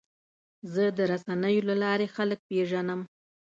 زه 0.73 0.83
د 0.97 0.99
رسنیو 1.11 1.67
له 1.69 1.75
لارې 1.83 2.07
خلک 2.15 2.39
پیژنم. 2.47 3.01